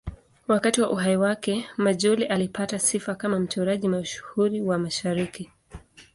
Wakati 0.47 0.81
wa 0.81 0.89
uhai 0.89 1.17
wake, 1.17 1.65
Majolle 1.77 2.25
alipata 2.27 2.79
sifa 2.79 3.15
kama 3.15 3.39
mchoraji 3.39 3.87
mashuhuri 3.87 4.61
wa 4.61 4.77
Mashariki. 4.77 5.49